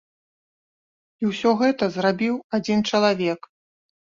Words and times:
І 1.23 1.29
ўсё 1.33 1.49
гэта 1.61 1.91
зрабіў 1.99 2.35
адзін 2.59 2.79
чалавек. 2.93 3.39